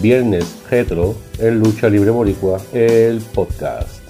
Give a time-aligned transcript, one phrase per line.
[0.00, 4.00] Viernes Retro en Lucha Libre Boricua, el podcast.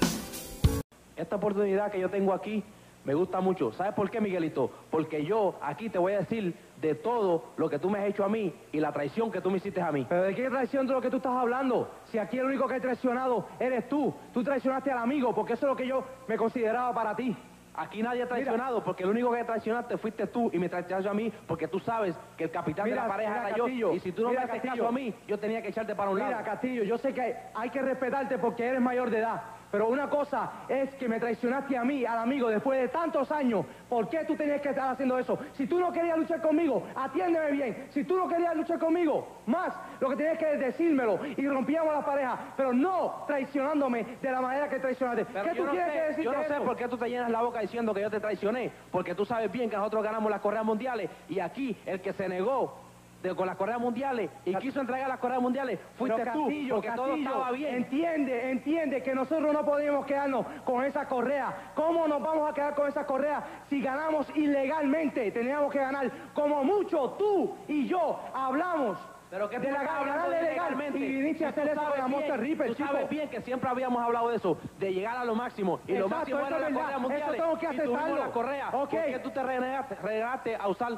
[1.17, 2.63] Esta oportunidad que yo tengo aquí
[3.07, 3.73] me gusta mucho.
[3.73, 4.71] ¿Sabes por qué, Miguelito?
[4.91, 8.23] Porque yo aquí te voy a decir de todo lo que tú me has hecho
[8.23, 10.05] a mí y la traición que tú me hiciste a mí.
[10.07, 11.91] ¿Pero de qué traición de lo que tú estás hablando?
[12.13, 14.13] Si aquí el único que ha traicionado eres tú.
[14.35, 17.35] Tú traicionaste al amigo, porque eso es lo que yo me consideraba para ti.
[17.79, 21.15] Aquí nadie ha traicionado, porque el único que traicionaste fuiste tú y me traicionaste a
[21.15, 23.93] mí, porque tú sabes que el capitán Mira, de la pareja mira, era yo.
[23.95, 26.11] Y si tú no mira, me haces caso a mí, yo tenía que echarte para
[26.11, 26.45] un Mira, lado.
[26.45, 29.43] Castillo, yo sé que hay que respetarte porque eres mayor de edad.
[29.71, 33.67] Pero una cosa es que me traicionaste a mí, al amigo, después de tantos años.
[33.89, 35.39] ¿Por qué tú tenías que estar haciendo eso?
[35.53, 37.87] Si tú no querías luchar conmigo, atiéndeme bien.
[37.91, 41.95] Si tú no querías luchar conmigo, más, lo que tenías que es decírmelo y rompíamos
[41.95, 42.39] la pareja.
[42.57, 45.27] Pero no traicionándome de la manera que traicionaste.
[45.27, 46.65] Pero ¿Qué tú no sé, que decir Yo no sé eso?
[46.65, 49.51] por qué tú te llenas la boca diciendo que yo te traicioné, porque tú sabes
[49.53, 52.88] bien que nosotros ganamos las correas mundiales y aquí el que se negó
[53.23, 56.75] de- con las correas mundiales y quiso entregar las correas mundiales fuiste Pero, tú, Castillo,
[56.77, 57.75] porque todo Castillo, estaba bien.
[57.75, 61.73] Entiende, entiende que nosotros no podemos quedarnos con esa correa.
[61.75, 65.31] ¿Cómo nos vamos a quedar con esa correa si ganamos ilegalmente?
[65.33, 68.99] Teníamos que ganar como mucho tú y yo hablamos.
[69.31, 72.69] Pero que de la ganar legalmente y viniste a hacer eso con la Monster Reaper,
[72.69, 75.81] Tú sabes bien que siempre habíamos hablado de eso, de llegar a lo máximo.
[75.87, 76.95] Y lo máximo era las verdad.
[77.03, 78.17] correas Eso tengo que aceptarlo.
[78.17, 78.69] las correas.
[78.73, 78.91] Ok.
[78.91, 80.93] ¿Por qué tú te renegaste, renegaste a usar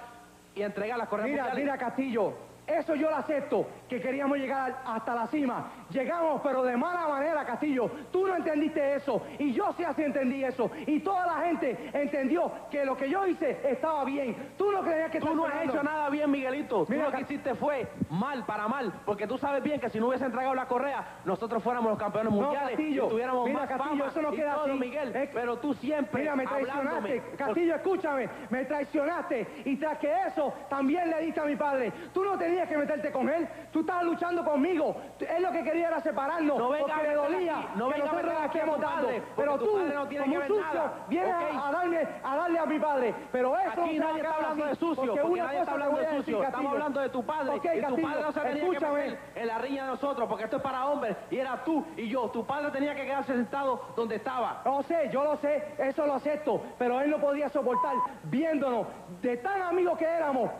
[0.55, 1.65] y entregar las correas Mira, mundiales?
[1.65, 2.35] mira Castillo,
[2.79, 5.71] eso yo lo acepto, que queríamos llegar hasta la cima.
[5.91, 7.91] Llegamos, pero de mala manera, Castillo.
[8.13, 10.71] Tú no entendiste eso, y yo sí así entendí eso.
[10.87, 14.55] Y toda la gente entendió que lo que yo hice estaba bien.
[14.57, 16.85] Tú no creías que Tú no has hecho nada bien, Miguelito.
[16.85, 18.93] Tú Mira, lo que hiciste fue mal, para mal.
[19.05, 22.33] Porque tú sabes bien que si no hubiese entregado la correa, nosotros fuéramos los campeones
[22.33, 22.71] No, mundiales.
[22.71, 24.73] Castillo, y tuviéramos mira, más Castillo, fama eso no queda todo, así.
[24.79, 25.17] Miguel.
[25.17, 27.23] Es- Pero tú siempre Mira, me traicionaste.
[27.37, 28.29] Castillo, escúchame.
[28.51, 29.63] Me traicionaste.
[29.65, 31.93] Y tras que eso, también le diste a mi padre.
[32.13, 33.49] Tú no tenías que meterte con él.
[33.73, 34.97] Tú estabas luchando conmigo.
[35.19, 36.59] Él lo que quería era separarnos.
[36.59, 37.59] No venga porque le dolía.
[37.59, 40.53] aquí, no que venga nosotros aquí a padre, Pero porque tú, no tiene como que
[40.53, 43.15] un sucio, vienes a, darme, a darle a mi padre.
[43.33, 45.99] Pero eso Aquí no nadie está hablando así, de sucio, porque, una nadie está hablando
[45.99, 46.43] de sucio.
[46.43, 47.51] Estamos hablando de tu padre.
[47.57, 48.95] Ok, y tu Castillo, padre no se tenía que escúchame.
[48.95, 51.17] meter en la riña de nosotros, porque esto es para hombres.
[51.31, 52.29] Y era tú y yo.
[52.31, 54.63] Tu padre tenía que quedarse sentado donde estaba.
[54.65, 58.87] Lo sé, yo lo sé, eso lo acepto, pero él no podía soportar viéndonos
[59.21, 60.51] de tan amigos que éramos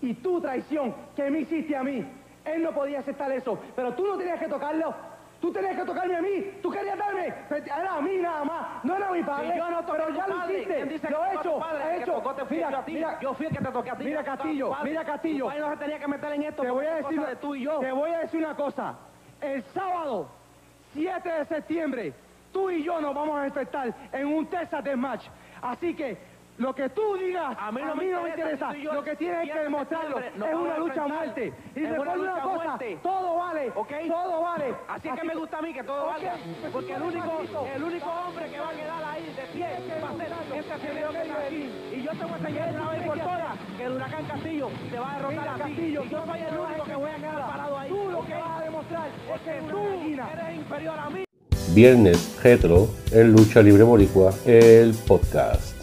[0.00, 2.06] y tu traición que me hiciste a mí.
[2.44, 4.94] Él no podía aceptar eso, pero tú no tenías que tocarlo.
[5.40, 8.96] Tú tenías que tocarme a mí, tú querías darme, era a mí nada más, no
[8.96, 9.52] era mi padre.
[9.52, 12.46] Si yo no toqué pero ya lo hiciste, ¿quién dice lo he hecho, he hecho.
[12.50, 14.04] Mira, mira, yo fui el que te toqué a ti.
[14.04, 15.50] Mira, Castillo, mira, Castillo.
[15.58, 16.62] No se tenía que meter en esto.
[16.62, 17.80] Te voy a decir una, de tú y yo.
[17.80, 18.94] Te voy a decir una cosa.
[19.40, 20.28] El sábado
[20.94, 22.14] 7 de septiembre,
[22.50, 25.26] tú y yo nos vamos a enfrentar en un Texas Match.
[25.60, 26.16] Así que
[26.58, 29.58] lo que tú digas A mí no me interesa, yo Lo que tienes que 7
[29.58, 31.52] de demostrarlo es una a lucha a muerte.
[31.74, 32.98] Y Es una recuerda cosa, muerte.
[33.02, 33.70] todo vale,
[34.08, 34.74] todo vale.
[34.88, 36.34] Así es que me gusta a mí que todo Ok, valga.
[36.72, 39.68] Porque el único, el único hombre que va a quedar ahí de pie
[40.02, 41.70] va a ser este señor que está aquí.
[41.96, 44.98] Y yo te voy a enseñar una vez por todas que el huracán Castillo te
[44.98, 45.62] va a derrotar Mira, a ti.
[45.62, 47.88] Castillo, y yo soy el único que voy a quedar parado ahí.
[47.90, 51.24] Tú lo que vas a demostrar es que Tú tú eres inferior a mí.
[51.74, 55.75] Viernes Retro en Lucha Libre Boricua, el podcast.